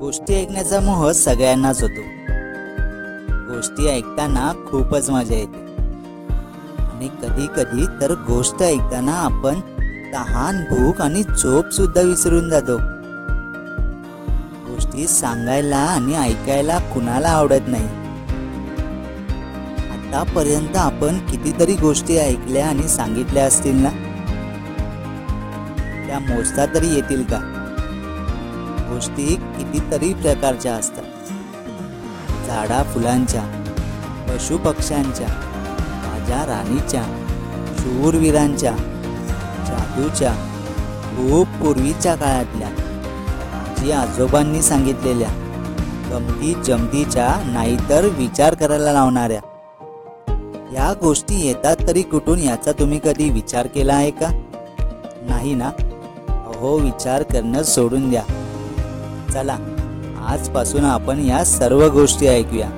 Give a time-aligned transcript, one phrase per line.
[0.00, 2.00] गोष्टी ऐकण्याचा मोह सगळ्यांनाच होतो.
[3.54, 5.58] गोष्टी ऐकताना खूपच मजा येते.
[6.78, 9.54] आणि कधी कधी तर गोष्ट ऐकताना आपण
[10.14, 12.78] तहान भूक आणि झोप सुद्धा विसरून जातो.
[14.70, 17.88] गोष्टी सांगायला आणि ऐकायला कुणाला आवडत नाही.
[19.90, 23.90] आतापर्यंत आपण कितीतरी गोष्टी ऐकल्या आणि सांगितल्या असतील ना?
[26.06, 27.57] त्या मोजता तरी येतील का?
[28.90, 31.02] गोष्टी कितीतरी प्रकारच्या असतात.
[32.46, 33.42] झाडा फुलांच्या
[34.28, 35.28] पशु पक्ष्यांच्या
[36.04, 37.02] राजा राणीच्या
[37.78, 38.72] शूरवीरांच्या
[39.66, 40.32] जादूच्या
[41.10, 42.68] खूप पूर्वीच्या काळातल्या
[43.78, 45.28] जी आजोबांनी सांगितलेल्या
[46.10, 49.40] गमती जमतीच्या नाहीतर विचार करायला लावणाऱ्या.
[50.72, 54.30] या गोष्टी येतात तरी कुठून याचा तुम्ही कधी विचार केला आहे का?
[55.22, 55.70] नाही ना?
[56.28, 58.22] अहो विचार करणं सोडून द्या.
[59.32, 59.58] चला.
[60.26, 62.70] आजपासून आपण या सर्व गोष्टी ऐकूया.